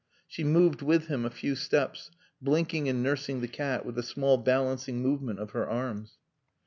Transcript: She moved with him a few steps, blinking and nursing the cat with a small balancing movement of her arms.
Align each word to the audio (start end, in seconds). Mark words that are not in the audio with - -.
She 0.27 0.43
moved 0.43 0.81
with 0.81 1.09
him 1.09 1.25
a 1.25 1.29
few 1.29 1.55
steps, 1.55 2.09
blinking 2.41 2.89
and 2.89 3.03
nursing 3.03 3.39
the 3.41 3.47
cat 3.47 3.85
with 3.85 3.99
a 3.99 4.01
small 4.01 4.37
balancing 4.37 4.99
movement 4.99 5.37
of 5.37 5.51
her 5.51 5.69
arms. 5.69 6.17